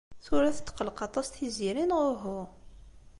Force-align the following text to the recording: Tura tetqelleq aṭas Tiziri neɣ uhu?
Tura 0.25 0.51
tetqelleq 0.57 0.99
aṭas 1.07 1.27
Tiziri 1.29 1.83
neɣ 1.85 2.01
uhu? 2.11 2.39